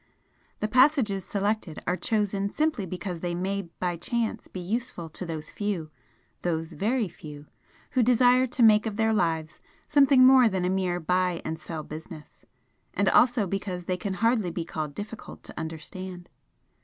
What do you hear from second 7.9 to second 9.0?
who desire to make of